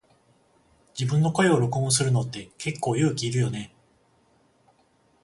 [0.99, 3.71] 自分の声を登録するのって結構勇気いるよね。